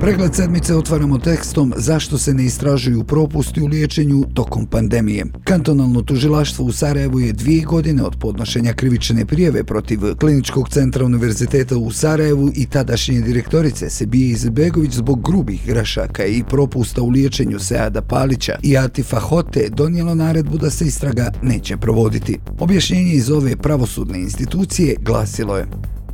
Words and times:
Pregled 0.00 0.34
sedmice 0.34 0.74
otvaramo 0.74 1.18
tekstom 1.18 1.74
zašto 1.76 2.18
se 2.18 2.34
ne 2.34 2.44
istražuju 2.44 3.04
propusti 3.04 3.62
u 3.62 3.66
liječenju 3.66 4.24
tokom 4.34 4.66
pandemije. 4.66 5.24
Kantonalno 5.44 6.02
tužilaštvo 6.02 6.64
u 6.64 6.72
Sarajevu 6.72 7.20
je 7.20 7.32
dvije 7.32 7.64
godine 7.64 8.02
od 8.02 8.16
podnošenja 8.20 8.72
krivične 8.72 9.26
prijeve 9.26 9.64
protiv 9.64 10.00
Kliničkog 10.20 10.68
centra 10.68 11.04
Univerziteta 11.04 11.76
u 11.76 11.90
Sarajevu 11.90 12.50
i 12.54 12.66
tadašnje 12.66 13.20
direktorice 13.20 13.90
Sebije 13.90 14.30
Izbegović 14.30 14.92
zbog 14.92 15.22
grubih 15.22 15.66
grešaka 15.66 16.24
i 16.24 16.44
propusta 16.48 17.02
u 17.02 17.08
liječenju 17.08 17.58
Seada 17.58 18.02
Palića 18.02 18.58
i 18.62 18.78
Atifa 18.78 19.20
Hote 19.20 19.68
donijelo 19.70 20.14
naredbu 20.14 20.58
da 20.58 20.70
se 20.70 20.84
istraga 20.84 21.32
neće 21.42 21.76
provoditi. 21.76 22.38
Objašnjenje 22.58 23.12
iz 23.12 23.30
ove 23.30 23.56
pravosudne 23.56 24.18
institucije 24.18 24.96
glasilo 25.00 25.56
je 25.56 25.66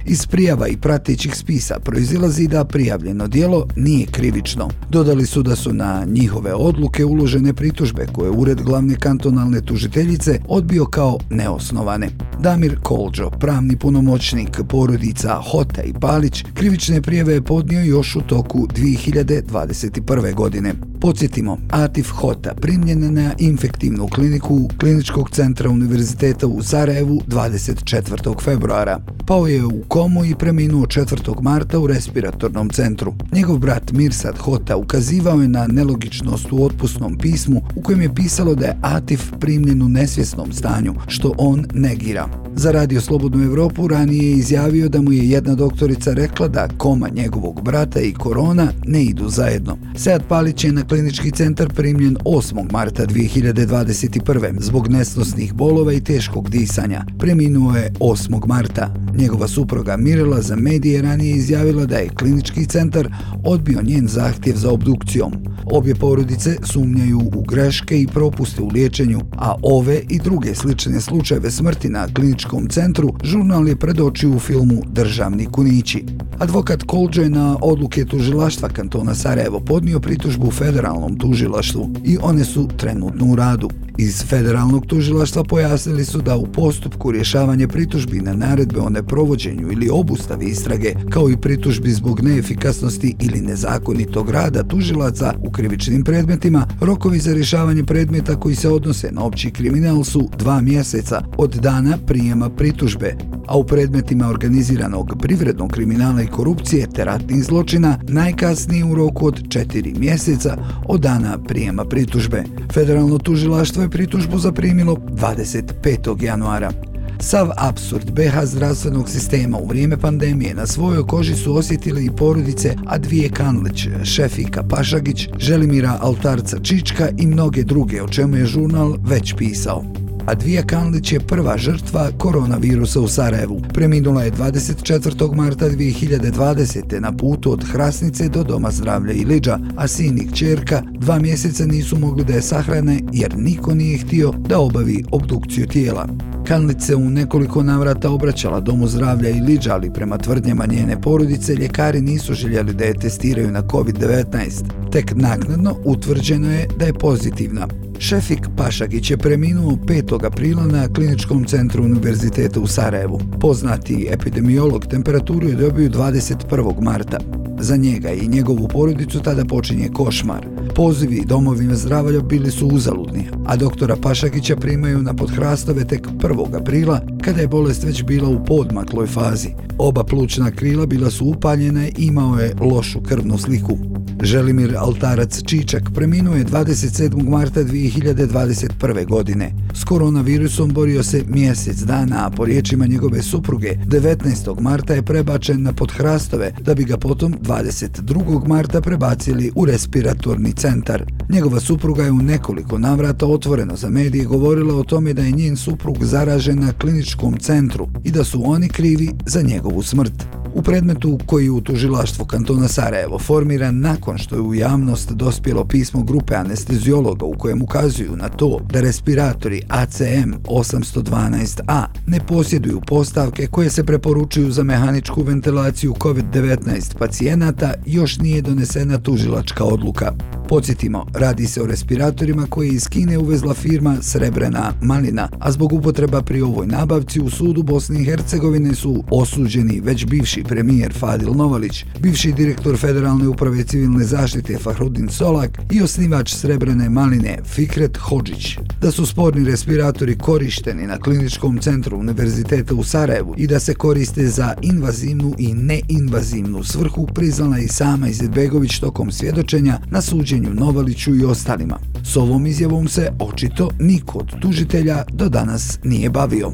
Iz 0.07 0.27
prijava 0.27 0.69
i 0.69 0.77
pratećih 0.77 1.37
spisa 1.37 1.79
proizilazi 1.81 2.49
da 2.49 2.65
prijavljeno 2.65 3.29
dijelo 3.29 3.67
nije 3.77 4.07
krivično. 4.07 4.69
Dodali 4.91 5.27
su 5.27 5.43
da 5.43 5.57
su 5.57 5.73
na 5.73 6.05
njihove 6.07 6.55
odluke 6.55 7.05
uložene 7.05 7.55
pritužbe 7.55 8.07
koje 8.13 8.31
Ured 8.31 8.63
glavne 8.63 8.97
kantonalne 8.97 9.61
tužiteljice 9.61 10.41
odbio 10.49 10.85
kao 10.85 11.19
neosnovane. 11.31 12.11
Damir 12.41 12.79
Kolđo, 12.83 13.31
pravni 13.31 13.77
punomoćnik 13.77 14.61
porodica 14.69 15.41
Hota 15.51 15.83
i 15.83 15.93
Palić, 15.93 16.45
krivične 16.55 17.03
prijeve 17.03 17.35
je 17.35 17.43
podnio 17.43 17.81
još 17.81 18.17
u 18.17 18.21
toku 18.21 18.67
2021. 18.67 20.35
godine. 20.35 20.75
Podsjetimo, 21.01 21.59
Atif 21.71 22.11
Hota 22.11 22.55
primljen 22.55 23.15
na 23.15 23.33
infektivnu 23.39 24.09
kliniku 24.09 24.69
Kliničkog 24.81 25.31
centra 25.31 25.71
Univerziteta 25.71 26.47
u 26.47 26.63
Sarajevu 26.63 27.21
24. 27.29 28.43
februara. 28.43 29.01
Pao 29.27 29.47
je 29.47 29.65
u 29.65 29.83
komu 29.95 30.25
i 30.25 30.35
preminuo 30.35 30.87
4. 30.87 31.43
marta 31.43 31.79
u 31.79 31.87
respiratornom 31.87 32.71
centru. 32.71 33.15
Njegov 33.33 33.59
brat 33.59 33.93
Mirsad 33.93 34.39
Hota 34.39 34.77
ukazivao 34.77 35.41
je 35.43 35.49
na 35.49 35.67
nelogičnost 35.67 36.53
u 36.53 36.65
otpusnom 36.65 37.19
pismu 37.19 37.63
u 37.77 37.83
kojem 37.83 38.01
je 38.01 38.15
pisalo 38.15 38.55
da 38.55 38.67
je 38.67 38.79
Atif 38.83 39.33
primljen 39.41 39.83
u 39.83 39.89
nesvjesnom 39.89 40.53
stanju, 40.53 40.95
što 41.07 41.35
on 41.39 41.67
negira. 41.75 42.29
Za 42.57 42.73
Radio 42.73 43.01
Slobodnu 43.01 43.45
Evropu 43.45 43.89
ranije 43.89 44.31
je 44.31 44.37
izjavio 44.37 44.89
da 44.89 45.03
mu 45.03 45.13
je 45.13 45.29
jedna 45.31 45.55
doktorica 45.55 46.13
rekla 46.13 46.49
da 46.49 46.69
koma 46.79 47.09
njegovog 47.09 47.63
brata 47.63 48.01
i 48.01 48.13
korona 48.13 48.69
ne 48.87 49.05
idu 49.05 49.29
zajedno. 49.29 49.79
Sead 49.97 50.23
Palić 50.29 50.65
je 50.65 50.73
na 50.73 50.85
klinički 50.85 51.31
centar 51.31 51.73
primljen 51.75 52.17
8. 52.25 52.73
marta 52.73 53.07
2021. 53.07 54.61
zbog 54.61 54.89
nesnosnih 54.89 55.55
bolova 55.55 55.93
i 55.93 56.01
teškog 56.01 56.51
disanja. 56.51 57.05
Preminuo 57.19 57.77
je 57.77 57.93
8. 58.01 58.47
marta. 58.47 58.95
Njegova 59.17 59.49
supruga 59.49 59.84
Mirela 59.97 60.41
za 60.41 60.57
medije 60.57 61.03
ranije 61.03 61.37
izjavila 61.37 61.87
da 61.87 61.97
je 61.97 62.09
klinički 62.09 62.67
centar 62.67 63.09
odbio 63.45 63.83
njen 63.83 64.09
zahtjev 64.09 64.57
za 64.57 64.71
obdukcijom. 64.71 65.33
Obje 65.73 65.95
porodice 65.95 66.57
sumnjaju 66.63 67.19
u 67.19 67.43
greške 67.43 68.01
i 68.01 68.07
propuste 68.07 68.63
u 68.63 68.69
liječenju, 68.69 69.21
a 69.37 69.55
ove 69.63 70.03
i 70.09 70.19
druge 70.19 70.55
slične 70.55 71.01
slučajeve 71.01 71.51
smrti 71.51 71.89
na 71.89 72.09
kliničkom 72.15 72.69
centru 72.69 73.15
žurnal 73.25 73.69
je 73.69 73.77
predočio 73.77 74.31
u 74.31 74.39
filmu 74.39 74.83
Državni 74.93 75.47
kunići. 75.47 76.05
Advokat 76.39 76.83
Kolđo 76.83 77.23
je 77.23 77.31
na 77.31 77.57
odluke 77.63 78.05
tužilaštva 78.05 78.69
kantona 78.69 79.15
Sarajevo 79.15 79.61
podnio 79.61 80.01
pritužbu 80.01 80.51
federalnom 80.51 81.19
tužilaštvu 81.19 81.91
i 82.05 82.19
one 82.23 82.45
su 82.45 82.69
trenutno 82.77 83.27
u 83.27 83.37
radu. 83.37 83.71
Iz 83.99 84.25
federalnog 84.25 84.87
tužilaštva 84.87 85.45
pojasnili 85.45 86.05
su 86.05 86.23
da 86.23 86.37
u 86.37 86.47
postupku 86.47 87.11
rješavanje 87.11 87.69
pritužbi 87.69 88.21
na 88.21 88.35
naredbe 88.35 88.81
o 88.81 88.89
neprovođenju 88.89 89.71
ili 89.75 89.89
obustavi 89.93 90.47
istrage, 90.47 90.95
kao 91.11 91.31
i 91.31 91.37
pritužbi 91.37 91.91
zbog 91.91 92.23
neefikasnosti 92.23 93.15
ili 93.21 93.41
nezakonitog 93.41 94.31
rada 94.31 94.63
tužilaca 94.63 95.35
u 95.43 95.51
krivičnim 95.51 96.05
predmetima, 96.05 96.67
rokovi 96.81 97.19
za 97.19 97.35
rješavanje 97.35 97.85
predmeta 97.85 98.41
koji 98.41 98.55
se 98.55 98.69
odnose 98.69 99.11
na 99.13 99.25
opći 99.25 99.51
kriminal 99.51 100.05
su 100.05 100.29
dva 100.39 100.61
mjeseca 100.61 101.23
od 101.37 101.55
dana 101.55 101.99
prijema 102.07 102.51
pritužbe, 102.51 103.17
a 103.47 103.57
u 103.57 103.65
predmetima 103.65 104.29
organiziranog 104.29 105.13
privrednog 105.23 105.71
kriminala 105.71 106.23
i 106.23 106.27
korupcije 106.27 106.87
te 106.95 107.05
ratnih 107.05 107.45
zločina 107.45 107.99
najkasnije 108.09 108.85
u 108.85 108.95
roku 108.95 109.27
od 109.27 109.49
četiri 109.49 109.95
mjeseca 109.99 110.57
od 110.87 111.01
dana 111.01 111.39
prijema 111.39 111.85
pritužbe. 111.85 112.45
Federalno 112.73 113.19
tužilaštvo 113.19 113.83
je 113.83 113.91
pritužbu 113.91 114.39
zaprimilo 114.39 114.95
25. 114.95 116.25
januara. 116.25 116.94
Sav 117.21 117.51
absurd 117.57 118.11
BH 118.11 118.45
zdravstvenog 118.45 119.11
sistema 119.11 119.59
u 119.59 119.67
vrijeme 119.67 119.97
pandemije 119.97 120.55
na 120.55 120.67
svojoj 120.67 121.07
koži 121.07 121.35
su 121.35 121.57
osjetile 121.57 122.05
i 122.05 122.11
porodice 122.11 122.77
Advije 122.87 123.29
Kanlić, 123.29 123.89
Šefika 124.05 124.63
Pašagić, 124.63 125.29
Želimira 125.39 125.99
Altarca 126.01 126.59
Čička 126.63 127.09
i 127.19 127.27
mnoge 127.27 127.63
druge, 127.63 128.03
o 128.03 128.09
čemu 128.09 128.37
je 128.37 128.47
žurnal 128.47 128.97
već 129.07 129.35
pisao. 129.35 130.04
Advija 130.27 130.63
Kanlić 130.63 131.13
je 131.13 131.21
prva 131.21 131.59
žrtva 131.59 132.11
koronavirusa 132.19 133.01
u 133.01 133.09
Sarajevu. 133.09 133.61
Preminula 133.75 134.23
je 134.23 134.33
24. 134.33 135.35
marta 135.35 135.69
2020. 135.69 137.01
na 137.01 137.13
putu 137.13 137.53
od 137.53 137.65
Hrasnice 137.65 138.29
do 138.29 138.43
Doma 138.43 138.71
zdravlja 138.71 139.13
Iliđa, 139.13 139.59
a 139.77 139.89
sin 139.89 140.19
i 140.19 140.37
čerka 140.37 140.83
dva 140.93 141.19
mjeseca 141.19 141.67
nisu 141.67 141.99
mogli 141.99 142.25
da 142.25 142.33
je 142.33 142.43
sahrane 142.43 143.01
jer 143.13 143.39
niko 143.39 143.75
nije 143.75 143.99
htio 143.99 144.33
da 144.39 144.59
obavi 144.59 145.05
obdukciju 145.13 145.67
tijela. 145.67 146.09
Kanlić 146.47 146.83
se 146.83 146.97
u 146.97 147.11
nekoliko 147.11 147.63
navrata 147.63 148.11
obraćala 148.11 148.61
Domu 148.61 148.87
zdravlja 148.87 149.29
i 149.29 149.41
Liđa, 149.41 149.75
ali 149.75 149.93
prema 149.93 150.19
tvrdnjama 150.19 150.67
njene 150.67 151.01
porodice, 151.01 151.55
ljekari 151.55 152.01
nisu 152.01 152.35
željeli 152.35 152.75
da 152.75 152.85
je 152.85 152.99
testiraju 152.99 153.51
na 153.51 153.63
COVID-19. 153.63 154.65
Tek 154.93 155.13
naknadno 155.15 155.77
utvrđeno 155.85 156.53
je 156.53 156.67
da 156.79 156.85
je 156.85 156.95
pozitivna. 156.95 157.69
Šefik 157.99 158.49
Pašagić 158.57 159.11
je 159.11 159.17
preminuo 159.17 159.73
5. 159.73 160.27
aprila 160.27 160.67
na 160.67 160.89
kliničkom 160.89 161.45
centru 161.45 161.85
Univerziteta 161.85 162.61
u 162.61 162.67
Sarajevu. 162.67 163.21
Poznati 163.41 164.09
epidemiolog 164.11 164.87
temperaturu 164.87 165.49
je 165.49 165.55
dobio 165.55 165.89
21. 165.89 166.83
marta. 166.83 167.19
Za 167.61 167.77
njega 167.77 168.11
i 168.11 168.29
njegovu 168.29 168.69
porodicu 168.69 169.21
tada 169.21 169.45
počinje 169.45 169.89
košmar. 169.95 170.47
Pozivi 170.75 171.23
domovima 171.27 171.75
zdravlja 171.75 172.21
bili 172.21 172.51
su 172.51 172.67
uzaludni, 172.67 173.29
a 173.47 173.57
doktora 173.57 173.97
Pašagića 173.97 174.57
primaju 174.57 175.03
na 175.03 175.15
podhrastove 175.15 175.85
tek 175.85 176.09
1. 176.09 176.61
aprila, 176.61 177.01
kada 177.23 177.41
je 177.41 177.49
bolest 177.49 177.85
već 177.85 178.05
bila 178.05 178.29
u 178.29 178.45
podmakloj 178.45 179.07
fazi. 179.07 179.49
Oba 179.79 180.05
plućna 180.05 180.51
krila 180.51 180.87
bila 180.87 181.11
su 181.11 181.27
upaljene 181.27 181.89
i 181.89 182.07
imao 182.07 182.39
je 182.39 182.55
lošu 182.61 183.01
krvnu 183.01 183.39
sliku. 183.39 183.94
Želimir 184.23 184.77
Altarac 184.77 185.43
Čičak 185.43 185.91
preminuo 185.95 186.35
je 186.35 186.45
27. 186.45 187.29
marta 187.29 187.61
2021. 187.65 189.07
godine. 189.07 189.55
S 189.75 189.85
koronavirusom 189.85 190.71
borio 190.71 191.03
se 191.03 191.25
mjesec 191.29 191.77
dana, 191.77 192.27
a 192.27 192.31
po 192.31 192.45
riječima 192.45 192.87
njegove 192.87 193.23
supruge, 193.23 193.77
19. 193.87 194.61
marta 194.61 194.95
je 194.95 195.03
prebačen 195.03 195.63
na 195.63 195.73
podhrastove, 195.73 196.53
da 196.61 196.75
bi 196.75 196.85
ga 196.85 196.97
potom 196.97 197.35
22. 197.43 198.49
marta 198.49 198.81
prebacili 198.81 199.51
u 199.55 199.65
respiratorni 199.65 200.53
centar. 200.53 201.05
Njegova 201.29 201.61
supruga 201.61 202.05
je 202.05 202.11
u 202.11 202.19
nekoliko 202.19 202.79
navrata 202.79 203.27
otvoreno 203.27 203.77
za 203.77 203.91
medije 203.91 204.25
govorila 204.25 204.75
o 204.75 204.85
tome 204.85 205.13
da 205.13 205.23
je 205.23 205.33
njen 205.33 205.57
suprug 205.57 206.05
zaražen 206.05 206.61
na 206.61 206.73
kliničkom 206.73 207.37
centru 207.37 207.89
i 208.05 208.11
da 208.11 208.25
su 208.25 208.43
oni 208.45 208.69
krivi 208.69 209.11
za 209.27 209.43
njegovu 209.43 209.83
smrt. 209.83 210.44
U 210.55 210.63
predmetu 210.63 211.19
koji 211.27 211.51
u 211.51 211.61
tužilaštvu 211.61 212.25
kantona 212.25 212.69
Sarajevo 212.69 213.19
formira 213.19 213.71
nakon 213.71 214.19
što 214.19 214.35
je 214.35 214.41
u 214.41 214.55
javnost 214.55 215.13
dospjelo 215.13 215.65
pismo 215.65 216.03
grupe 216.03 216.35
anestezijologa 216.35 217.27
u 217.27 217.35
kojem 217.39 217.63
ukazuju 217.63 218.17
na 218.17 218.29
to 218.29 218.61
da 218.73 218.81
respiratori 218.81 219.63
ACM 219.69 220.33
812A 220.45 221.85
ne 222.07 222.21
posjeduju 222.29 222.81
postavke 222.87 223.47
koje 223.47 223.71
se 223.71 223.85
preporučuju 223.85 224.51
za 224.51 224.63
mehaničku 224.63 225.23
ventilaciju 225.23 225.93
COVID-19 225.93 226.99
pacijenata, 226.99 227.75
još 227.87 228.19
nije 228.19 228.43
donesena 228.43 228.99
tužilačka 228.99 229.65
odluka. 229.65 230.13
Podsjetimo, 230.49 231.07
radi 231.15 231.47
se 231.47 231.63
o 231.63 231.67
respiratorima 231.67 232.47
koje 232.51 232.69
iz 232.69 232.89
Kine 232.89 233.19
uvezla 233.19 233.55
firma 233.55 233.97
Srebrena 234.03 234.73
Malina, 234.83 235.29
a 235.39 235.53
zbog 235.53 235.73
upotreba 235.73 236.23
pri 236.23 236.43
ovoj 236.43 236.67
nabavci 236.67 237.21
u 237.21 237.31
sudu 237.31 237.63
Bosne 237.63 238.01
i 238.01 238.05
Hercegovine 238.05 238.75
su 238.75 239.05
osuđeni 239.11 239.81
već 239.81 240.07
bivši 240.07 240.44
premijer 240.45 240.93
Fadil 240.93 241.33
Novalić, 241.35 241.85
bivši 242.01 242.33
direktor 242.33 242.77
Federalne 242.79 243.29
uprave 243.29 243.65
civilne 243.65 244.05
zaštite 244.05 244.59
Fahrudin 244.59 245.09
Solak 245.09 245.59
i 245.73 245.83
osnivač 245.83 246.35
Srebrene 246.35 246.89
Maline 246.89 247.39
Fikret 247.45 247.97
Hođić. 247.97 248.59
Da 248.81 248.91
su 248.91 249.07
sporni 249.07 249.45
respiratori 249.45 250.19
korišteni 250.19 250.87
na 250.87 250.99
kliničkom 250.99 251.59
centru 251.59 251.99
Univerziteta 251.99 252.75
u 252.75 252.85
Sarajevu 252.85 253.35
i 253.37 253.47
da 253.47 253.61
se 253.61 253.75
koriste 253.75 254.27
za 254.27 254.55
invazivnu 254.63 255.35
i 255.39 255.55
neinvazivnu 255.55 256.65
svrhu 256.65 257.07
priznala 257.15 257.59
i 257.59 257.69
sama 257.69 258.09
Izetbegović 258.09 258.79
tokom 258.79 259.13
svjedočenja 259.13 259.79
na 259.91 260.01
suđenju 260.01 260.55
Novaliću 260.55 261.15
i 261.15 261.25
ostalima. 261.25 261.79
S 262.05 262.17
ovom 262.17 262.47
izjavom 262.47 262.89
se 262.89 263.11
očito 263.21 263.71
niko 263.81 264.19
od 264.19 264.41
tužitelja 264.41 265.05
do 265.13 265.29
danas 265.29 265.79
nije 265.85 266.11
bavio. 266.11 266.53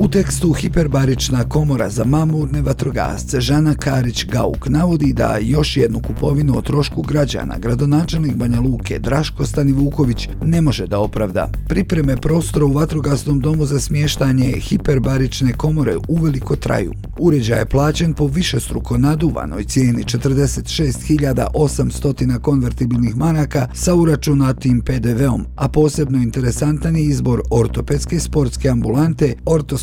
U 0.00 0.08
tekstu 0.08 0.52
Hiperbarična 0.52 1.48
komora 1.48 1.90
za 1.90 2.04
mamurne 2.04 2.62
vatrogasce 2.62 3.40
Žana 3.40 3.74
Karić-Gauk 3.74 4.68
navodi 4.68 5.12
da 5.12 5.38
još 5.40 5.76
jednu 5.76 6.00
kupovinu 6.00 6.58
o 6.58 6.62
trošku 6.62 7.02
građana 7.02 7.58
gradonačelnik 7.58 8.36
Banja 8.36 8.60
Luke 8.60 8.98
Draško 8.98 9.46
Stanivuković 9.46 10.28
ne 10.44 10.60
može 10.60 10.86
da 10.86 10.98
opravda. 10.98 11.50
Pripreme 11.68 12.16
prostora 12.16 12.64
u 12.64 12.72
vatrogasnom 12.72 13.40
domu 13.40 13.66
za 13.66 13.80
smještanje 13.80 14.44
hiperbarične 14.44 15.52
komore 15.52 15.96
uveliko 16.08 16.56
traju. 16.56 16.92
Uređaj 17.18 17.58
je 17.58 17.66
plaćen 17.66 18.14
po 18.14 18.26
više 18.26 18.60
struko 18.60 18.98
naduvanoj 18.98 19.64
cijeni 19.64 20.04
46.800 20.04 22.38
konvertibilnih 22.38 23.16
maraka 23.16 23.68
sa 23.74 23.94
uračunatim 23.94 24.80
PDV-om, 24.80 25.46
a 25.56 25.68
posebno 25.68 26.18
interesantan 26.18 26.96
je 26.96 27.04
izbor 27.04 27.42
ortopedske 27.50 28.20
sportske 28.20 28.68
ambulante 28.68 29.34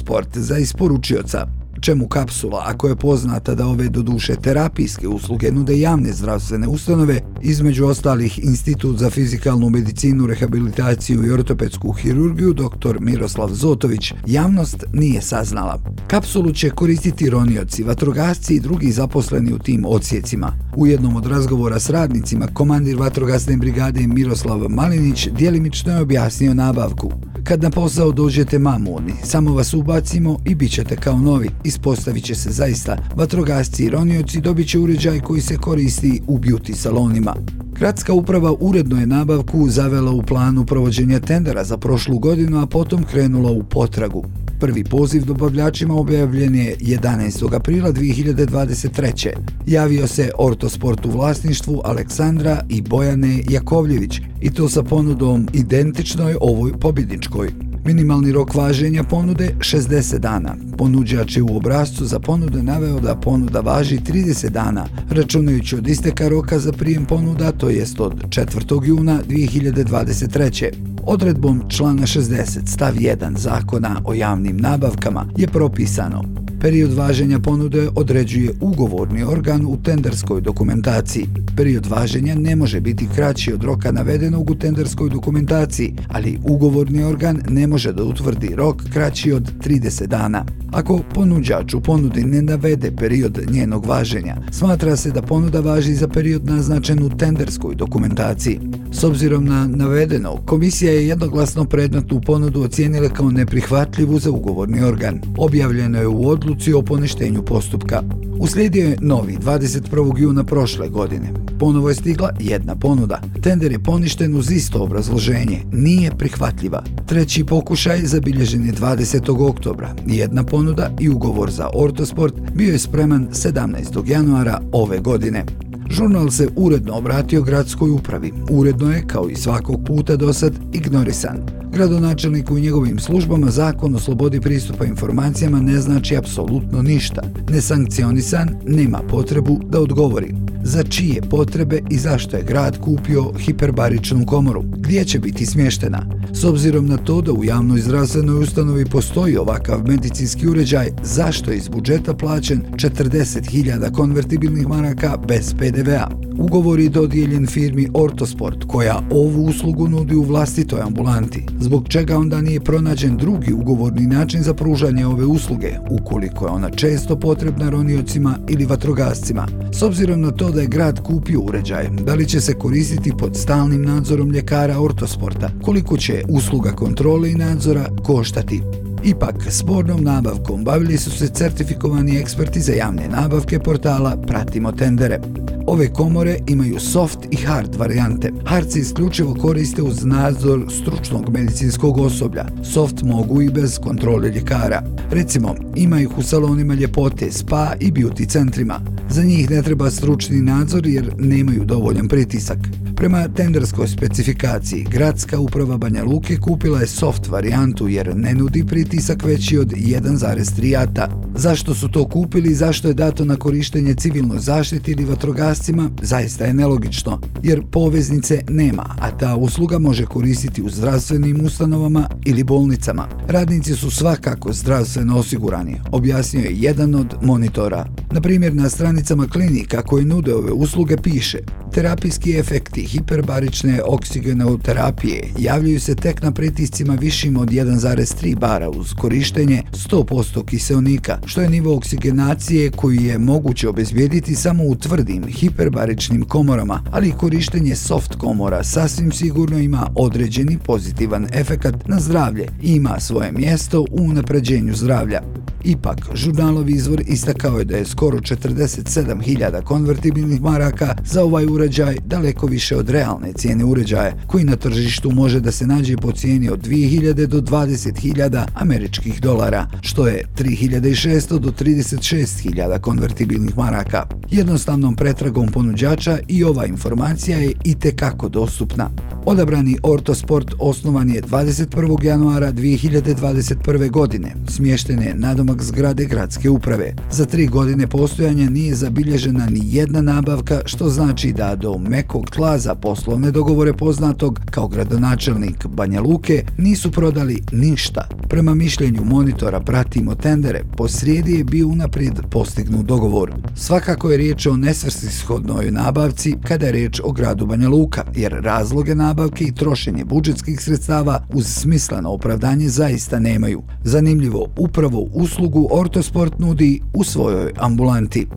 sport 0.06 0.38
za 0.38 0.58
isporučioca 0.58 1.65
čemu 1.82 2.08
kapsula, 2.08 2.64
ako 2.66 2.88
je 2.88 2.96
poznata 2.96 3.56
da 3.56 3.68
ove 3.68 3.90
do 3.90 4.02
duše 4.02 4.36
terapijske 4.36 5.08
usluge 5.08 5.52
nude 5.52 5.80
javne 5.80 6.14
zdravstvene 6.14 6.68
ustanove, 6.68 7.22
između 7.42 7.86
ostalih 7.86 8.40
Institut 8.40 8.98
za 8.98 9.10
fizikalnu 9.10 9.70
medicinu, 9.70 10.28
rehabilitaciju 10.28 11.26
i 11.26 11.32
ortopedsku 11.32 11.92
hirurgiju 11.92 12.54
dr. 12.54 12.98
Miroslav 13.00 13.50
Zotović, 13.54 14.14
javnost 14.28 14.84
nije 14.94 15.22
saznala. 15.22 15.80
Kapsulu 16.08 16.52
će 16.52 16.70
koristiti 16.70 17.30
ronioci, 17.30 17.84
vatrogasci 17.84 18.56
i 18.56 18.60
drugi 18.60 18.92
zaposleni 18.92 19.54
u 19.54 19.60
tim 19.60 19.86
odsjecima. 19.86 20.52
U 20.76 20.88
jednom 20.88 21.16
od 21.16 21.26
razgovora 21.26 21.80
s 21.80 21.90
radnicima, 21.90 22.48
komandir 22.54 22.98
vatrogasne 22.98 23.58
brigade 23.58 24.08
Miroslav 24.08 24.70
Malinić 24.70 25.28
dijelimično 25.28 25.94
je 25.94 26.02
objasnio 26.02 26.54
nabavku. 26.54 27.12
Kad 27.44 27.64
na 27.64 27.70
posao 27.70 28.12
dođete 28.12 28.60
mamuni, 28.60 29.14
samo 29.24 29.54
vas 29.54 29.74
ubacimo 29.74 30.40
i 30.46 30.56
bit 30.56 30.72
ćete 30.72 30.96
kao 30.96 31.20
novi. 31.20 31.50
Ispostavit 31.66 32.24
će 32.24 32.36
se 32.36 32.50
zaista. 32.52 32.98
Vatrogasci 33.16 33.84
i 33.84 33.90
ronioci 33.90 34.42
dobit 34.42 34.70
će 34.70 34.80
uređaj 34.80 35.20
koji 35.20 35.42
se 35.42 35.58
koristi 35.58 36.22
u 36.28 36.40
beauty 36.40 36.74
salonima. 36.74 37.36
Gradska 37.80 38.14
uprava 38.14 38.54
uredno 38.60 39.00
je 39.00 39.08
nabavku 39.08 39.70
zavela 39.70 40.12
u 40.12 40.22
planu 40.22 40.66
provođenja 40.66 41.20
tendera 41.20 41.64
za 41.64 41.78
prošlu 41.78 42.20
godinu, 42.20 42.62
a 42.62 42.66
potom 42.66 43.04
krenula 43.04 43.52
u 43.52 43.64
potragu. 43.64 44.26
Prvi 44.60 44.84
poziv 44.84 45.26
dobavljačima 45.26 45.94
objavljen 45.94 46.56
je 46.56 46.76
11. 46.78 47.56
aprila 47.56 47.92
2023. 47.92 49.30
Javio 49.68 50.08
se 50.08 50.32
Ortosport 50.40 51.06
u 51.06 51.10
vlasništvu 51.10 51.82
Aleksandra 51.84 52.66
i 52.70 52.82
Bojane 52.82 53.44
Jakovljević 53.50 54.22
i 54.42 54.50
to 54.50 54.70
sa 54.70 54.84
ponudom 54.84 55.48
identičnoj 55.54 56.36
ovoj 56.42 56.80
pobjedničkoj. 56.80 57.75
Minimalni 57.86 58.32
rok 58.32 58.56
važenja 58.56 59.04
ponude 59.04 59.56
60 59.60 60.18
dana. 60.18 60.56
Ponuđač 60.78 61.38
je 61.38 61.44
u 61.44 61.58
obrazcu 61.58 62.06
za 62.06 62.20
ponude 62.20 62.64
naveo 62.64 63.00
da 63.00 63.16
ponuda 63.16 63.60
važi 63.60 64.00
30 64.00 64.50
dana, 64.50 64.86
računajući 65.10 65.76
od 65.76 65.88
isteka 65.88 66.28
roka 66.28 66.60
za 66.60 66.72
prijem 66.72 67.06
ponuda, 67.06 67.52
to 67.52 67.70
jest 67.70 68.00
od 68.00 68.14
4. 68.30 68.86
juna 68.86 69.20
2023. 69.30 70.72
Odredbom 71.04 71.62
člana 71.70 72.02
60 72.02 72.66
stav 72.66 72.94
1 72.94 73.38
zakona 73.38 74.02
o 74.06 74.14
javnim 74.14 74.58
nabavkama 74.58 75.28
je 75.38 75.48
propisano 75.48 76.45
Period 76.62 76.94
važenja 76.94 77.40
ponude 77.40 77.90
određuje 77.96 78.52
ugovorni 78.62 79.24
organ 79.24 79.66
u 79.66 79.78
tenderskoj 79.84 80.42
dokumentaciji. 80.42 81.28
Period 81.58 81.86
važenja 81.86 82.36
ne 82.36 82.56
može 82.56 82.82
biti 82.82 83.08
kraći 83.16 83.54
od 83.54 83.64
roka 83.64 83.92
navedenog 83.92 84.50
u 84.50 84.56
tenderskoj 84.56 85.10
dokumentaciji, 85.10 85.94
ali 86.08 86.40
ugovorni 86.44 87.04
organ 87.04 87.42
ne 87.50 87.68
može 87.68 87.94
da 87.94 88.04
utvrdi 88.04 88.56
rok 88.56 88.84
kraći 88.94 89.32
od 89.32 89.52
30 89.64 90.06
dana. 90.06 90.46
Ako 90.72 91.00
ponuđač 91.14 91.74
u 91.74 91.82
ponudi 91.82 92.24
ne 92.24 92.42
navede 92.42 92.92
period 92.92 93.40
njenog 93.52 93.86
važenja, 93.86 94.36
smatra 94.52 94.96
se 94.96 95.12
da 95.12 95.22
ponuda 95.22 95.60
važi 95.60 95.94
za 95.94 96.08
period 96.08 96.46
naznačen 96.46 97.04
u 97.04 97.10
tenderskoj 97.18 97.76
dokumentaciji. 97.76 98.60
S 98.92 99.04
obzirom 99.04 99.46
na 99.46 99.68
navedeno, 99.68 100.38
komisija 100.46 100.92
je 100.92 101.08
jednoglasno 101.08 101.66
predmetnu 101.66 102.22
ponudu 102.22 102.62
ocijenila 102.62 103.10
kao 103.10 103.32
neprihvatljivu 103.32 104.20
za 104.20 104.32
ugovorni 104.32 104.84
organ. 104.84 105.22
Objavljeno 105.38 106.00
je 106.00 106.08
u 106.08 106.28
odluci 106.28 106.55
o 106.76 106.82
poništenju 106.82 107.42
postupka. 107.42 108.04
Uslijedio 108.40 108.88
je 108.88 108.98
novi 109.02 109.38
21. 109.38 110.18
juna 110.18 110.44
prošle 110.44 110.90
godine. 110.90 111.34
Ponovo 111.60 111.90
je 111.90 111.96
stigla 111.96 112.30
jedna 112.40 112.76
ponuda. 112.76 113.22
Tender 113.42 113.72
je 113.72 113.84
poništen 113.84 114.36
uz 114.36 114.52
isto 114.52 114.84
obrazloženje. 114.84 115.62
Nije 115.72 116.12
prihvatljiva. 116.18 116.84
Treći 117.06 117.44
pokušaj 117.44 118.02
zabilježen 118.06 118.66
je 118.66 118.74
20. 118.74 119.50
oktobra. 119.50 119.96
Jedna 120.08 120.44
ponuda 120.44 120.92
i 121.00 121.10
ugovor 121.10 121.52
za 121.52 121.70
Ortosport 121.74 122.36
bio 122.56 122.72
je 122.72 122.80
spreman 122.80 123.28
17. 123.32 124.10
januara 124.10 124.62
ove 124.72 125.00
godine. 125.00 125.46
Žurnal 125.90 126.32
se 126.32 126.48
uredno 126.56 126.94
obratio 126.94 127.42
gradskoj 127.42 127.90
upravi. 127.90 128.34
Uredno 128.50 128.92
je, 128.92 129.08
kao 129.08 129.30
i 129.30 129.36
svakog 129.36 129.86
puta 129.86 130.16
do 130.16 130.34
sad, 130.34 130.54
ignorisan. 130.74 131.65
Gradonačelniku 131.76 132.58
i 132.58 132.62
njegovim 132.62 133.00
službama 133.00 133.52
zakon 133.52 133.96
o 133.96 134.00
slobodi 134.00 134.42
pristupa 134.42 134.86
informacijama 134.86 135.60
ne 135.60 135.80
znači 135.80 136.18
apsolutno 136.18 136.82
ništa. 136.82 137.22
Nesankcionisan 137.50 138.50
nema 138.66 139.02
potrebu 139.10 139.60
da 139.70 139.80
odgovori 139.80 140.34
za 140.66 140.84
čije 140.84 141.22
potrebe 141.22 141.82
i 141.90 141.98
zašto 141.98 142.38
je 142.38 142.44
grad 142.44 142.78
kupio 142.80 143.32
hiperbaričnu 143.40 144.26
komoru, 144.26 144.64
gdje 144.78 145.06
će 145.06 145.20
biti 145.20 145.46
smještena. 145.46 146.06
S 146.34 146.44
obzirom 146.44 146.88
na 146.88 146.98
to 146.98 147.22
da 147.22 147.32
u 147.32 147.44
javnoj 147.44 147.80
zdravstvenoj 147.80 148.44
ustanovi 148.44 148.86
postoji 148.86 149.38
ovakav 149.38 149.88
medicinski 149.88 150.48
uređaj, 150.48 150.92
zašto 151.04 151.52
je 151.52 151.58
iz 151.58 151.68
budžeta 151.68 152.14
plaćen 152.14 152.62
40.000 152.72 153.92
konvertibilnih 153.92 154.68
maraka 154.68 155.18
bez 155.28 155.54
PDV-a? 155.54 156.10
Ugovor 156.38 156.80
je 156.80 156.90
dodijeljen 156.90 157.48
firmi 157.48 157.90
Ortosport, 157.94 158.64
koja 158.68 159.02
ovu 159.12 159.46
uslugu 159.46 159.88
nudi 159.88 160.16
u 160.16 160.24
vlastitoj 160.24 160.82
ambulanti, 160.82 161.46
zbog 161.66 161.88
čega 161.88 162.18
onda 162.18 162.42
nije 162.42 162.60
pronađen 162.60 163.18
drugi 163.18 163.54
ugovorni 163.54 164.08
način 164.08 164.44
za 164.44 164.54
pružanje 164.54 165.06
ove 165.06 165.26
usluge, 165.26 165.72
ukoliko 165.90 166.46
je 166.46 166.52
ona 166.52 166.70
često 166.70 167.20
potrebna 167.20 167.70
roniocima 167.70 168.38
ili 168.50 168.66
vatrogascima. 168.66 169.48
S 169.72 169.82
obzirom 169.82 170.22
na 170.22 170.32
to 170.32 170.52
da 170.52 170.62
je 170.62 170.68
grad 170.68 171.04
kupio 171.04 171.42
uređaj, 171.42 171.90
da 171.90 172.14
li 172.16 172.26
će 172.26 172.42
se 172.42 172.54
koristiti 172.54 173.12
pod 173.20 173.38
stalnim 173.38 173.82
nadzorom 173.82 174.32
ljekara 174.32 174.82
Ortosporta, 174.82 175.50
koliko 175.64 175.98
će 175.98 176.24
usluga 176.30 176.72
kontrole 176.72 177.32
i 177.32 177.36
nadzora 177.36 177.86
koštati. 178.04 178.85
Ipak, 179.06 179.36
spornom 179.50 180.04
nabavkom 180.04 180.64
bavili 180.64 180.98
su 180.98 181.12
se 181.12 181.28
certifikovani 181.28 182.18
eksperti 182.18 182.62
za 182.62 182.74
javne 182.74 183.08
nabavke 183.08 183.60
portala 183.60 184.18
Pratimo 184.28 184.72
tendere. 184.72 185.20
Ove 185.68 185.94
komore 185.94 186.38
imaju 186.48 186.80
soft 186.80 187.20
i 187.32 187.36
hard 187.36 187.76
varijante. 187.76 188.32
Hard 188.46 188.72
se 188.72 188.80
isključivo 188.80 189.34
koriste 189.34 189.82
uz 189.82 190.06
nadzor 190.06 190.66
stručnog 190.70 191.30
medicinskog 191.30 191.98
osoblja. 191.98 192.46
Soft 192.74 193.04
mogu 193.04 193.42
i 193.42 193.50
bez 193.50 193.80
kontrole 193.80 194.30
ljekara. 194.30 194.84
Recimo, 195.12 195.56
ima 195.76 196.02
ih 196.02 196.18
u 196.18 196.24
salonima 196.24 196.74
ljepote, 196.74 197.32
spa 197.32 197.74
i 197.80 197.92
beauty 197.92 198.30
centrima. 198.30 198.80
Za 199.10 199.24
njih 199.24 199.50
ne 199.50 199.62
treba 199.62 199.92
stručni 199.92 200.42
nadzor 200.42 200.88
jer 200.88 201.14
nemaju 201.18 201.66
dovoljan 201.66 202.08
pritisak. 202.08 202.58
Prema 202.96 203.28
tenderskoj 203.28 203.88
specifikaciji, 203.88 204.84
gradska 204.84 205.40
uprava 205.40 205.78
Banja 205.78 206.04
Luke 206.04 206.38
kupila 206.38 206.80
je 206.80 206.88
soft 206.88 207.28
varijantu 207.28 207.88
jer 207.88 208.16
ne 208.16 208.34
nudi 208.34 208.66
pritisak 208.68 209.24
veći 209.24 209.58
od 209.58 209.68
1,3 209.68 210.78
ata. 210.78 211.22
Zašto 211.36 211.74
su 211.74 211.92
to 211.92 212.08
kupili 212.08 212.50
i 212.52 212.56
zašto 212.56 212.88
je 212.88 212.94
dato 212.94 213.26
na 213.26 213.36
korištenje 213.36 213.94
civilnoj 213.94 214.40
zaštiti 214.40 214.92
ili 214.92 215.06
vatrogascima, 215.06 215.90
zaista 216.02 216.46
je 216.46 216.54
nelogično, 216.54 217.20
jer 217.44 217.62
poveznice 217.72 218.42
nema, 218.50 218.96
a 219.00 219.18
ta 219.18 219.36
usluga 219.36 219.80
može 219.80 220.06
koristiti 220.06 220.62
u 220.62 220.70
zdravstvenim 220.70 221.46
ustanovama 221.46 222.10
ili 222.26 222.44
bolnicama. 222.44 223.08
Radnici 223.28 223.74
su 223.74 223.92
svakako 223.92 224.54
zdravstveno 224.54 225.18
osigurani, 225.18 225.82
objasnio 225.92 226.44
je 226.44 226.56
jedan 226.56 226.96
od 226.96 227.16
monitora. 227.22 227.86
Na 228.16 228.22
primjer, 228.22 228.56
na 228.56 228.70
stranicama 228.70 229.28
klinika 229.28 229.82
koje 229.82 230.06
nude 230.06 230.36
ove 230.36 230.52
usluge 230.52 230.98
piše 230.98 231.40
Terapijski 231.76 232.38
efekti 232.38 232.82
hiperbarične 232.82 233.82
oksigenoterapije 233.84 235.24
javljaju 235.40 235.80
se 235.80 235.96
tek 235.96 236.22
na 236.22 236.32
pritiscima 236.32 236.94
višim 236.94 237.38
od 237.38 237.50
1,3 237.50 238.40
bara 238.40 238.70
uz 238.70 238.94
korištenje 238.94 239.64
100% 239.72 240.46
kiselnika, 240.46 241.20
što 241.26 241.42
je 241.42 241.50
nivo 241.50 241.76
oksigenacije 241.76 242.72
koji 242.72 243.04
je 243.04 243.18
moguće 243.18 243.70
obezbijediti 243.70 244.36
samo 244.36 244.64
u 244.64 244.76
tvrdim 244.76 245.24
hiperbaričnim 245.28 246.24
komorama, 246.24 246.84
ali 246.92 247.12
korištenje 247.12 247.76
soft 247.76 248.16
komora 248.16 248.64
sasvim 248.64 249.12
sigurno 249.12 249.60
ima 249.60 249.90
određeni 249.96 250.58
pozitivan 250.66 251.28
efekat 251.34 251.88
na 251.88 252.00
zdravlje 252.00 252.48
i 252.62 252.76
ima 252.76 253.00
svoje 253.00 253.32
mjesto 253.32 253.86
u 253.92 254.14
napređenju 254.14 254.74
zdravlja. 254.74 255.22
Ipak, 255.64 255.98
žurnalov 256.14 256.70
izvor 256.70 257.02
istakao 257.08 257.60
je 257.60 257.66
da 257.66 257.78
je 257.78 257.86
skoro 257.86 258.05
skoro 258.06 258.20
47.000 258.20 259.64
konvertibilnih 259.64 260.42
maraka 260.42 260.96
za 261.06 261.24
ovaj 261.24 261.46
uređaj 261.46 261.98
daleko 262.06 262.48
više 262.48 262.78
od 262.78 262.90
realne 262.90 263.34
cijene 263.34 263.66
uređaja, 263.66 264.14
koji 264.28 264.44
na 264.44 264.56
tržištu 264.56 265.12
može 265.12 265.40
da 265.40 265.52
se 265.52 265.68
nađe 265.68 265.98
po 265.98 266.12
cijeni 266.12 266.50
od 266.50 266.68
2.000 266.68 267.26
do 267.26 267.42
20.000 267.42 268.46
američkih 268.56 269.22
dolara, 269.22 269.68
što 269.82 270.08
je 270.08 270.24
3.600 270.38 271.40
do 271.40 271.52
36.000 271.52 272.80
konvertibilnih 272.80 273.58
maraka. 273.58 274.04
Jednostavnom 274.32 274.96
pretragom 274.96 275.48
ponuđača 275.48 276.18
i 276.28 276.44
ova 276.44 276.66
informacija 276.66 277.38
je 277.38 277.54
i 277.64 277.76
tekako 277.76 278.30
dostupna. 278.30 278.90
Odabrani 279.26 279.78
Ortosport 279.84 280.54
osnovan 280.60 281.10
je 281.10 281.22
21. 281.22 282.04
januara 282.04 282.52
2021. 282.52 283.92
godine, 283.92 284.36
smještene 284.48 285.14
nadomak 285.16 285.64
zgrade 285.64 286.06
gradske 286.06 286.50
uprave. 286.50 286.94
Za 287.12 287.26
tri 287.26 287.48
godine 287.48 287.88
postojanja 287.98 288.50
nije 288.50 288.76
zabilježena 288.76 289.46
ni 289.46 289.60
jedna 289.64 290.02
nabavka, 290.02 290.62
što 290.66 290.90
znači 290.90 291.32
da 291.32 291.56
do 291.56 291.78
mekog 291.78 292.30
tla 292.30 292.58
za 292.58 292.76
poslovne 292.76 293.32
dogovore 293.32 293.74
poznatog 293.74 294.40
kao 294.52 294.68
gradonačelnik 294.68 295.68
Banja 295.68 296.02
Luke 296.02 296.44
nisu 296.58 296.92
prodali 296.92 297.44
ništa. 297.52 298.10
Prema 298.30 298.54
mišljenju 298.54 299.02
monitora 299.06 299.60
Pratimo 299.60 300.16
tendere, 300.16 300.64
po 300.78 300.88
srijedi 300.88 301.34
je 301.34 301.44
bio 301.44 301.68
unaprijed 301.68 302.14
postignut 302.32 302.86
dogovor. 302.86 303.34
Svakako 303.56 304.12
je 304.12 304.18
riječ 304.18 304.46
o 304.46 304.58
nesvrstishodnoj 304.58 305.72
nabavci 305.72 306.36
kada 306.44 306.66
je 306.66 306.72
riječ 306.72 307.02
o 307.04 307.12
gradu 307.12 307.46
Banja 307.46 307.70
Luka, 307.70 308.04
jer 308.16 308.32
razloge 308.42 308.96
nabavke 308.96 309.44
i 309.44 309.56
trošenje 309.56 310.06
budžetskih 310.06 310.62
sredstava 310.62 311.26
uz 311.34 311.48
smisleno 311.48 312.10
opravdanje 312.10 312.70
zaista 312.70 313.20
nemaju. 313.20 313.62
Zanimljivo, 313.84 314.48
upravo 314.58 315.00
uslugu 315.14 315.68
Ortosport 315.72 316.40
nudi 316.40 316.82
u 316.94 317.04
svojoj 317.04 317.52
ambulanti. 317.76 318.28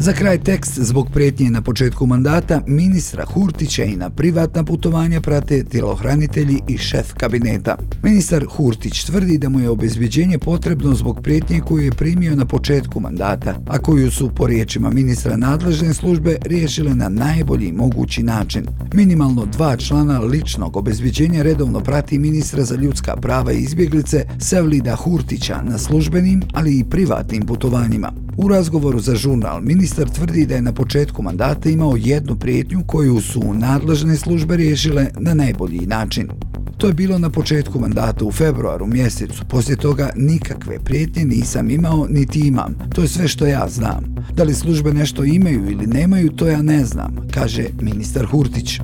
Za 0.00 0.12
kraj 0.12 0.38
tekst 0.38 0.78
zbog 0.78 1.08
prijetnje 1.14 1.50
na 1.50 1.62
početku 1.62 2.06
mandata 2.06 2.62
ministra 2.66 3.24
Hurtića 3.24 3.84
i 3.84 3.96
na 3.96 4.10
privatna 4.10 4.64
putovanja 4.64 5.20
prate 5.20 5.64
tjelohranitelji 5.64 6.60
i 6.68 6.78
šef 6.78 7.12
kabineta. 7.12 7.76
Ministar 8.02 8.44
Hurtić 8.50 9.04
tvrdi 9.04 9.38
da 9.38 9.48
mu 9.48 9.60
je 9.60 9.68
obezbjeđenje 9.68 10.38
potrebno 10.38 10.94
zbog 10.94 11.20
prijetnje 11.22 11.60
koju 11.60 11.84
je 11.84 11.90
primio 11.90 12.36
na 12.36 12.44
početku 12.44 13.00
mandata, 13.00 13.60
a 13.66 13.78
koju 13.78 14.10
su 14.10 14.30
po 14.34 14.46
riječima 14.46 14.90
ministra 14.90 15.36
nadležne 15.36 15.94
službe 15.94 16.36
riješile 16.42 16.94
na 16.94 17.08
najbolji 17.08 17.72
mogući 17.72 18.22
način. 18.22 18.66
Minimalno 18.94 19.46
dva 19.46 19.76
člana 19.76 20.20
ličnog 20.20 20.76
obezbjeđenja 20.76 21.42
redovno 21.42 21.80
prati 21.80 22.18
ministra 22.18 22.64
za 22.64 22.76
ljudska 22.76 23.16
prava 23.16 23.52
i 23.52 23.58
izbjeglice 23.62 24.26
Sevlida 24.38 24.96
Hurtića 24.96 25.62
na 25.62 25.78
službenim, 25.78 26.42
ali 26.52 26.78
i 26.78 26.84
privatnim 26.84 27.42
putovanjima. 27.42 28.12
U 28.36 28.48
razgovoru 28.48 29.00
za 29.00 29.14
žurnal, 29.14 29.60
ministar 29.88 30.14
tvrdi 30.14 30.46
da 30.46 30.54
je 30.54 30.62
na 30.62 30.72
početku 30.72 31.22
mandata 31.22 31.70
imao 31.70 31.96
jednu 31.96 32.36
prijetnju 32.36 32.84
koju 32.86 33.20
su 33.20 33.54
nadležne 33.54 34.16
službe 34.16 34.56
riješile 34.56 35.06
na 35.18 35.34
najbolji 35.34 35.86
način. 35.86 36.28
To 36.76 36.86
je 36.86 36.92
bilo 36.92 37.18
na 37.18 37.30
početku 37.30 37.80
mandata 37.80 38.24
u 38.24 38.32
februaru 38.32 38.86
mjesecu. 38.86 39.44
Poslije 39.48 39.76
toga 39.76 40.10
nikakve 40.16 40.78
prijetnje 40.78 41.24
nisam 41.24 41.70
imao 41.70 42.06
niti 42.10 42.40
imam. 42.40 42.74
To 42.94 43.02
je 43.02 43.08
sve 43.08 43.28
što 43.28 43.46
ja 43.46 43.68
znam. 43.68 44.04
Da 44.34 44.42
li 44.42 44.54
službe 44.54 44.92
nešto 44.92 45.24
imaju 45.24 45.70
ili 45.70 45.86
nemaju, 45.86 46.30
to 46.30 46.48
ja 46.48 46.62
ne 46.62 46.84
znam, 46.84 47.16
kaže 47.34 47.64
ministar 47.80 48.26
Hurtić. 48.26 48.80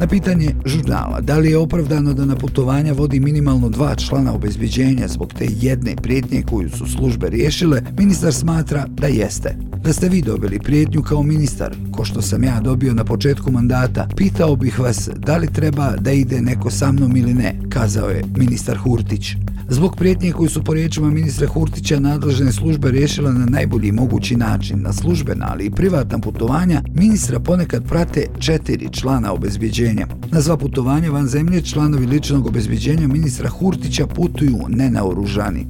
Na 0.00 0.06
pitanje 0.06 0.54
žurnala 0.64 1.20
da 1.20 1.38
li 1.38 1.50
je 1.50 1.58
opravdano 1.58 2.14
da 2.14 2.24
na 2.24 2.36
putovanja 2.36 2.92
vodi 2.92 3.20
minimalno 3.20 3.68
dva 3.68 3.94
člana 3.94 4.34
obezbiđenja 4.34 5.08
zbog 5.08 5.32
te 5.32 5.46
jedne 5.60 5.96
prijetnje 5.96 6.42
koju 6.42 6.70
su 6.70 6.86
službe 6.86 7.30
riješile, 7.30 7.82
ministar 7.98 8.34
smatra 8.34 8.86
da 8.88 9.06
jeste. 9.06 9.56
Da 9.84 9.92
ste 9.92 10.08
vi 10.08 10.22
dobili 10.22 10.58
prijetnju 10.58 11.02
kao 11.02 11.22
ministar, 11.22 11.76
ko 11.90 12.04
što 12.04 12.22
sam 12.22 12.44
ja 12.44 12.60
dobio 12.60 12.94
na 12.94 13.04
početku 13.04 13.52
mandata, 13.52 14.08
pitao 14.16 14.56
bih 14.56 14.78
vas 14.78 15.10
da 15.16 15.36
li 15.36 15.52
treba 15.52 15.96
da 15.96 16.12
ide 16.12 16.40
neko 16.40 16.70
sa 16.70 16.92
mnom 16.92 17.16
ili 17.16 17.34
ne, 17.34 17.60
kazao 17.68 18.08
je 18.08 18.24
ministar 18.36 18.76
Hurtić. 18.76 19.36
Zbog 19.68 19.96
prijetnje 19.96 20.32
koju 20.32 20.48
su 20.48 20.64
po 20.64 20.74
riječima 20.74 21.10
ministra 21.10 21.48
Hurtića 21.48 22.00
nadležne 22.00 22.52
službe 22.52 22.90
riješile 22.90 23.32
na 23.32 23.46
najbolji 23.46 23.92
mogući 23.92 24.36
način 24.36 24.82
na 24.82 24.92
službena, 24.92 25.46
ali 25.50 25.64
i 25.64 25.70
privatna 25.70 26.18
putovanja, 26.18 26.82
ministra 26.94 27.40
ponekad 27.40 27.88
prate 27.88 28.26
četiri 28.38 28.88
člana 28.92 29.32
obezbjeđenja. 29.32 30.06
Na 30.32 30.42
sva 30.42 30.56
putovanja 30.56 31.10
van 31.10 31.26
zemlje 31.26 31.62
članovi 31.62 32.06
ličnog 32.06 32.46
obezbjeđenja 32.46 33.08
ministra 33.08 33.48
Hurtića 33.48 34.06
putuju 34.06 34.58
nenaoružani. 34.68 35.66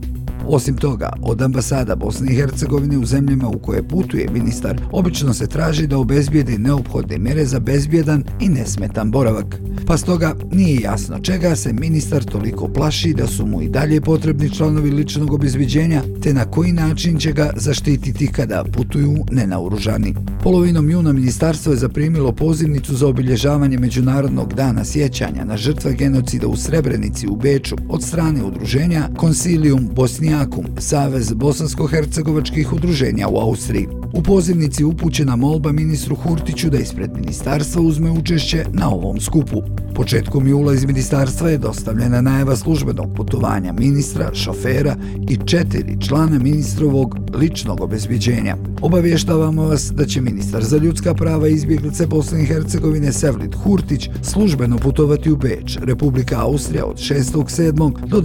Osim 0.48 0.76
toga, 0.76 1.08
od 1.22 1.42
ambasada 1.42 1.96
Bosne 1.96 2.32
i 2.32 2.36
Hercegovine 2.36 2.98
u 2.98 3.06
zemljama 3.06 3.48
u 3.48 3.58
koje 3.58 3.88
putuje 3.88 4.28
ministar, 4.32 4.80
obično 4.92 5.34
se 5.34 5.46
traži 5.46 5.86
da 5.86 5.98
obezbijedi 5.98 6.58
neophodne 6.58 7.18
mere 7.18 7.44
za 7.44 7.60
bezbjedan 7.60 8.24
i 8.40 8.48
nesmetan 8.48 9.10
boravak. 9.10 9.56
Pa 9.86 9.96
stoga 9.96 10.34
nije 10.52 10.80
jasno 10.80 11.18
čega 11.18 11.56
se 11.56 11.72
ministar 11.72 12.24
toliko 12.24 12.68
plaši 12.68 13.14
da 13.14 13.26
su 13.26 13.46
mu 13.46 13.62
i 13.62 13.68
dalje 13.68 14.00
potrebni 14.00 14.50
članovi 14.50 14.90
ličnog 14.90 15.32
obezbiđenja, 15.32 16.02
te 16.22 16.34
na 16.34 16.44
koji 16.44 16.72
način 16.72 17.18
će 17.18 17.32
ga 17.32 17.50
zaštititi 17.56 18.26
kada 18.26 18.64
putuju 18.72 19.24
nenauružani. 19.32 20.14
Polovinom 20.42 20.90
juna 20.90 21.12
ministarstvo 21.12 21.72
je 21.72 21.78
zaprimilo 21.78 22.32
pozivnicu 22.32 22.96
za 22.96 23.06
obilježavanje 23.06 23.78
Međunarodnog 23.78 24.54
dana 24.54 24.84
sjećanja 24.84 25.44
na 25.44 25.56
žrtve 25.56 25.94
genocida 25.94 26.46
u 26.46 26.56
Srebrenici 26.56 27.28
u 27.28 27.36
Beču 27.36 27.76
od 27.88 28.02
strane 28.02 28.44
udruženja 28.44 29.08
Concilium 29.20 29.90
Bosniakum, 30.34 30.64
Savez 30.78 31.32
bosansko-hercegovačkih 31.32 32.72
udruženja 32.72 33.28
u 33.28 33.36
Austriji. 33.36 33.88
U 34.12 34.22
pozivnici 34.22 34.84
upućena 34.84 35.36
molba 35.36 35.72
ministru 35.72 36.16
Hurtiću 36.16 36.70
da 36.70 36.78
ispred 36.78 37.10
ministarstva 37.16 37.82
uzme 37.82 38.10
učešće 38.10 38.64
na 38.72 38.90
ovom 38.90 39.20
skupu. 39.20 39.62
Početkom 39.94 40.48
jula 40.48 40.74
iz 40.74 40.84
ministarstva 40.84 41.50
je 41.50 41.58
dostavljena 41.58 42.20
najava 42.20 42.56
službenog 42.56 43.06
putovanja 43.16 43.72
ministra, 43.72 44.30
šofera 44.34 44.96
i 45.28 45.38
četiri 45.46 46.00
člana 46.00 46.38
ministrovog 46.38 47.16
ličnog 47.34 47.80
obezbiđenja. 47.80 48.56
Obavještavamo 48.82 49.62
vas 49.62 49.92
da 49.92 50.06
će 50.06 50.20
ministar 50.20 50.64
za 50.64 50.76
ljudska 50.76 51.14
prava 51.14 51.48
izbjeglice 51.48 52.06
Bosne 52.06 52.42
i 52.42 52.46
Hercegovine 52.46 53.12
Sevlid 53.12 53.54
Hurtić 53.54 54.08
službeno 54.22 54.78
putovati 54.78 55.30
u 55.30 55.36
Beč, 55.36 55.78
Republika 55.82 56.40
Austrija 56.40 56.84
od 56.84 56.96
6.7. 56.96 58.06
do 58.06 58.20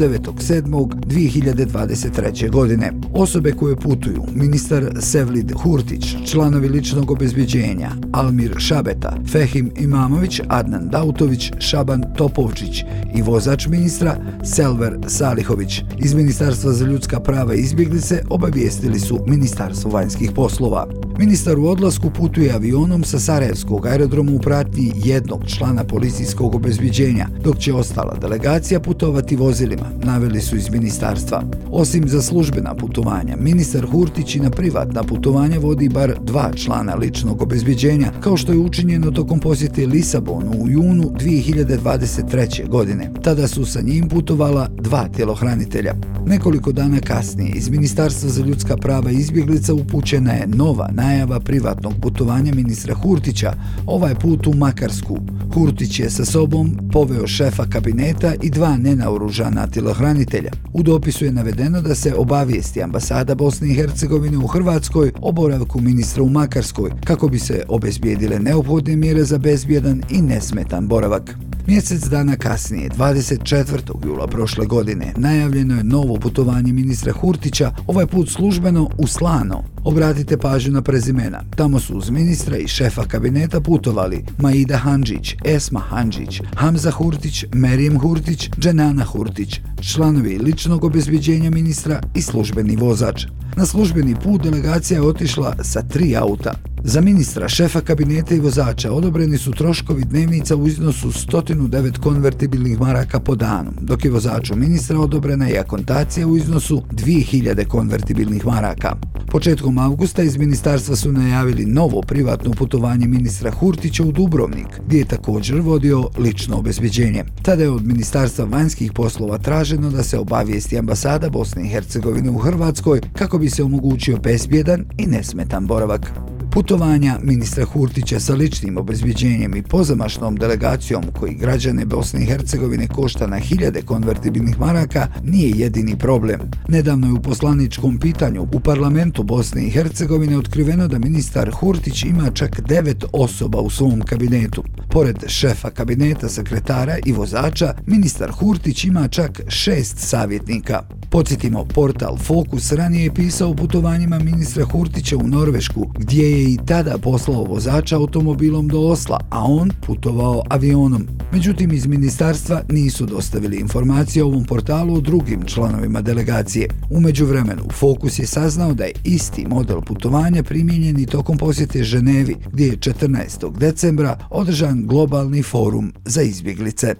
2023. 1.99 2.49
godine. 2.49 2.91
Osobe 3.13 3.51
koje 3.51 3.75
putuju, 3.75 4.23
ministar 4.33 4.91
Sevlid 4.99 5.51
Hurtić, 5.51 6.15
članovi 6.25 6.69
ličnog 6.69 7.11
obezbiđenja, 7.11 7.91
Almir 8.11 8.55
Šabeta, 8.57 9.17
Fehim 9.31 9.71
Imamović, 9.77 10.41
Adnan 10.47 10.89
Dautović, 10.89 11.51
Šaban 11.59 12.03
Topovčić 12.17 12.83
i 13.15 13.21
vozač 13.21 13.67
ministra 13.67 14.15
Selver 14.43 14.97
Salihović. 15.07 15.81
Iz 15.97 16.13
Ministarstva 16.13 16.71
za 16.71 16.85
ljudska 16.85 17.19
prava 17.19 17.55
i 17.55 17.59
izbjeglice 17.59 18.23
obavijestili 18.29 18.99
su 18.99 19.19
Ministarstvo 19.27 19.91
vanjskih 19.91 20.31
poslova. 20.35 21.08
Ministar 21.19 21.59
u 21.59 21.67
odlasku 21.67 22.09
putuje 22.09 22.53
avionom 22.53 23.03
sa 23.03 23.19
Sarajevskog 23.19 23.85
aerodroma 23.85 24.31
u 24.31 24.39
pratnji 24.39 24.91
jednog 24.95 25.41
člana 25.47 25.83
policijskog 25.83 26.55
obezbiđenja, 26.55 27.27
dok 27.43 27.57
će 27.57 27.73
ostala 27.73 28.17
delegacija 28.21 28.79
putovati 28.79 29.35
vozilima, 29.35 29.85
naveli 30.03 30.41
su 30.41 30.55
iz 30.55 30.69
ministarstva. 30.69 31.43
Osim 31.71 32.09
za 32.09 32.21
službena 32.21 32.75
putovanja, 32.75 33.35
ministar 33.39 33.85
Hurtić 33.85 34.35
i 34.35 34.39
na 34.39 34.49
privatna 34.49 35.03
putovanja 35.03 35.59
vodi 35.59 35.89
bar 35.89 36.13
dva 36.21 36.51
člana 36.55 36.95
ličnog 36.95 37.41
obezbiđenja, 37.41 38.11
kao 38.19 38.37
što 38.37 38.51
je 38.51 38.57
učinjeno 38.57 39.11
tokom 39.11 39.39
posjete 39.39 39.85
Lisabonu 39.85 40.51
u 40.59 40.69
junu 40.69 41.03
2023. 41.03 42.67
godine. 42.67 43.11
Tada 43.21 43.47
su 43.47 43.65
sa 43.65 43.81
njim 43.81 44.09
putovala 44.09 44.69
dva 44.81 45.07
tjelohranitelja. 45.15 45.95
Nekoliko 46.25 46.71
dana 46.71 46.99
kasnije 46.99 47.51
iz 47.55 47.69
Ministarstva 47.69 48.29
za 48.29 48.45
ljudska 48.45 48.77
prava 48.77 49.11
i 49.11 49.15
izbjeglica 49.15 49.73
upućena 49.73 50.31
je 50.31 50.47
nova 50.47 50.89
najava 51.09 51.39
privatnog 51.39 51.93
putovanja 52.01 52.53
ministra 52.55 52.93
Hurtića, 52.95 53.53
ovaj 53.85 54.15
put 54.15 54.47
u 54.47 54.53
Makarsku. 54.53 55.17
Hurtić 55.53 55.99
je 55.99 56.09
sa 56.09 56.25
sobom 56.25 56.77
poveo 56.93 57.27
šefa 57.27 57.65
kabineta 57.65 58.33
i 58.41 58.49
dva 58.49 58.77
nenaoružana 58.77 59.67
tilohranitelja. 59.67 60.51
U 60.73 60.83
dopisu 60.83 61.25
je 61.25 61.31
navedeno 61.31 61.81
da 61.81 61.95
se 61.95 62.13
obavijesti 62.15 62.83
ambasada 62.83 63.35
Bosne 63.35 63.69
i 63.69 63.75
Hercegovine 63.75 64.37
u 64.37 64.47
Hrvatskoj 64.47 65.11
o 65.21 65.31
boravku 65.31 65.81
ministra 65.81 66.23
u 66.23 66.29
Makarskoj 66.29 66.91
kako 67.05 67.27
bi 67.27 67.39
se 67.39 67.63
obezbijedile 67.67 68.39
neophodne 68.39 68.95
mjere 68.95 69.23
za 69.23 69.37
bezbjedan 69.37 70.01
i 70.09 70.21
nesmetan 70.21 70.87
boravak. 70.87 71.35
Mjesec 71.67 72.03
dana 72.03 72.35
kasnije, 72.35 72.89
24. 72.89 74.05
jula 74.05 74.27
prošle 74.27 74.65
godine, 74.65 75.13
najavljeno 75.17 75.77
je 75.77 75.83
novo 75.83 76.15
putovanje 76.15 76.73
ministra 76.73 77.13
Hurtića, 77.13 77.71
ovaj 77.87 78.05
put 78.05 78.29
službeno 78.29 78.89
u 78.97 79.07
Slano, 79.07 79.63
Obratite 79.83 80.37
pažnju 80.37 80.71
na 80.71 80.81
prezimena. 80.81 81.43
Tamo 81.55 81.79
su 81.79 81.97
uz 81.97 82.09
ministra 82.09 82.57
i 82.57 82.67
šefa 82.67 83.03
kabineta 83.05 83.61
putovali 83.61 84.25
Maida 84.37 84.77
Hanđić, 84.77 85.35
Esma 85.45 85.79
Hanđić, 85.79 86.41
Hamza 86.55 86.91
Hurtić, 86.91 87.45
Merijem 87.53 87.99
Hurtić, 87.99 88.49
Dženana 88.59 89.03
Hurtić, 89.03 89.61
članovi 89.81 90.37
ličnog 90.37 90.83
obezbiđenja 90.83 91.49
ministra 91.49 92.01
i 92.15 92.21
službeni 92.21 92.75
vozač. 92.75 93.25
Na 93.55 93.65
službeni 93.65 94.15
put 94.23 94.43
delegacija 94.43 94.97
je 94.97 95.07
otišla 95.07 95.55
sa 95.63 95.81
tri 95.81 96.15
auta. 96.15 96.53
Za 96.83 97.01
ministra, 97.01 97.49
šefa 97.49 97.81
kabineta 97.81 98.35
i 98.35 98.39
vozača 98.39 98.91
odobreni 98.91 99.37
su 99.37 99.51
troškovi 99.51 100.03
dnevnica 100.03 100.55
u 100.55 100.67
iznosu 100.67 101.07
109 101.07 101.99
konvertibilnih 101.99 102.79
maraka 102.79 103.19
po 103.19 103.35
danu, 103.35 103.71
dok 103.81 104.05
je 104.05 104.11
vozaču 104.11 104.55
ministra 104.55 104.99
odobrena 104.99 105.49
i 105.49 105.57
akontacija 105.57 106.27
u 106.27 106.37
iznosu 106.37 106.83
2000 106.91 107.67
konvertibilnih 107.67 108.45
maraka. 108.45 108.95
Početkom 109.27 109.75
avgusta 109.79 110.23
iz 110.23 110.37
ministarstva 110.37 110.95
su 110.95 111.11
najavili 111.11 111.65
novo 111.65 112.01
privatno 112.01 112.51
putovanje 112.51 113.07
ministra 113.07 113.51
Hurtića 113.51 114.03
u 114.03 114.11
Dubrovnik, 114.11 114.67
gdje 114.85 114.97
je 114.97 115.05
također 115.05 115.61
vodio 115.61 116.09
lično 116.17 116.57
obezbeđenje. 116.57 117.23
Tada 117.41 117.63
je 117.63 117.69
od 117.69 117.85
ministarstva 117.85 118.45
vanjskih 118.45 118.91
poslova 118.93 119.37
traženo 119.37 119.89
da 119.89 120.03
se 120.03 120.19
obavijesti 120.19 120.77
ambasada 120.77 121.29
Bosne 121.29 121.65
i 121.65 121.69
Hercegovine 121.69 122.29
u 122.29 122.37
Hrvatskoj 122.37 123.01
kako 123.13 123.37
bi 123.37 123.49
se 123.49 123.63
omogućio 123.63 124.17
bezbjedan 124.17 124.85
i 124.97 125.05
nesmetan 125.05 125.67
boravak. 125.67 126.11
Putovanja 126.51 127.19
ministra 127.23 127.65
Hurtića 127.65 128.19
sa 128.19 128.33
ličnim 128.33 128.77
obezbjeđenjem 128.77 129.55
i 129.55 129.61
pozamašnom 129.61 130.35
delegacijom 130.35 131.03
koji 131.19 131.33
građane 131.33 131.85
Bosne 131.85 132.23
i 132.23 132.25
Hercegovine 132.25 132.87
košta 132.87 133.27
na 133.27 133.37
hiljade 133.37 133.81
konvertibilnih 133.81 134.59
maraka 134.59 135.07
nije 135.23 135.51
jedini 135.55 135.97
problem. 135.97 136.39
Nedavno 136.67 137.07
je 137.07 137.13
u 137.13 137.21
poslaničkom 137.21 137.99
pitanju 137.99 138.47
u 138.53 138.59
parlamentu 138.59 139.23
Bosne 139.23 139.67
i 139.67 139.69
Hercegovine 139.69 140.37
otkriveno 140.37 140.87
da 140.87 140.99
ministar 140.99 141.51
Hurtić 141.51 142.03
ima 142.03 142.31
čak 142.31 142.61
devet 142.61 143.05
osoba 143.13 143.59
u 143.59 143.69
svom 143.69 144.01
kabinetu. 144.01 144.63
Pored 144.91 145.17
šefa 145.27 145.69
kabineta, 145.69 146.29
sekretara 146.29 146.97
i 147.05 147.11
vozača, 147.11 147.73
ministar 147.85 148.31
Hurtić 148.31 148.83
ima 148.83 149.07
čak 149.07 149.41
šest 149.47 149.97
savjetnika. 149.97 150.83
Podsjetimo, 151.09 151.65
portal 151.65 152.17
Fokus 152.17 152.71
ranije 152.71 153.03
je 153.03 153.13
pisao 153.13 153.49
o 153.49 153.55
putovanjima 153.55 154.19
ministra 154.19 154.65
Hurtića 154.65 155.17
u 155.17 155.27
Norvešku, 155.27 155.85
gdje 155.99 156.31
je 156.31 156.38
i 156.43 156.57
tada 156.65 156.97
poslao 156.97 157.43
vozača 157.43 157.95
automobilom 157.95 158.67
do 158.67 158.79
Osla, 158.79 159.19
a 159.29 159.43
on 159.43 159.71
putovao 159.85 160.43
avionom. 160.49 161.07
Međutim, 161.31 161.71
iz 161.71 161.87
ministarstva 161.87 162.61
nisu 162.69 163.05
dostavili 163.05 163.57
informacije 163.57 164.23
o 164.23 164.27
ovom 164.27 164.45
portalu 164.45 164.95
o 164.95 165.01
drugim 165.01 165.43
članovima 165.45 166.01
delegacije. 166.01 166.67
Umeđu 166.89 167.25
vremenu, 167.25 167.63
Fokus 167.71 168.19
je 168.19 168.25
saznao 168.25 168.73
da 168.73 168.83
je 168.83 168.93
isti 169.03 169.47
model 169.47 169.81
putovanja 169.81 170.43
primijenjen 170.43 170.99
i 170.99 171.05
tokom 171.05 171.37
posjete 171.37 171.83
Ženevi, 171.83 172.35
gdje 172.51 172.65
je 172.65 172.77
14. 172.77 173.57
decembra 173.57 174.17
održan 174.29 174.87
globalni 174.87 175.43
forum 175.43 175.93
za 176.05 176.21
izbjeglice. 176.21 176.95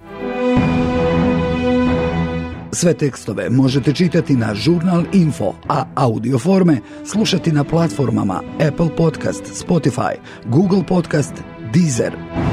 Sve 2.71 2.93
tekstove 2.93 3.49
možete 3.49 3.93
čitati 3.93 4.33
na 4.33 4.55
Žurnal 4.55 5.03
Info, 5.13 5.53
a 5.69 5.85
audio 5.95 6.39
forme 6.39 6.77
slušati 7.05 7.51
na 7.51 7.63
platformama 7.63 8.41
Apple 8.67 8.95
Podcast, 8.97 9.43
Spotify, 9.65 10.15
Google 10.45 10.83
Podcast, 10.87 11.33
Deezer. 11.73 12.48